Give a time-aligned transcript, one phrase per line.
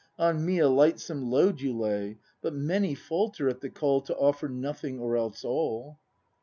[0.17, 2.17] On me a lightsome load you lay.
[2.41, 5.99] But many falter at the call To offer Nothing or else all.